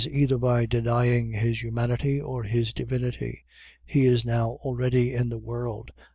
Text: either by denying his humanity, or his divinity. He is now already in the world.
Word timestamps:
either 0.11 0.39
by 0.39 0.65
denying 0.65 1.31
his 1.31 1.61
humanity, 1.61 2.19
or 2.19 2.41
his 2.41 2.73
divinity. 2.73 3.45
He 3.85 4.07
is 4.07 4.25
now 4.25 4.53
already 4.63 5.13
in 5.13 5.29
the 5.29 5.37
world. 5.37 5.91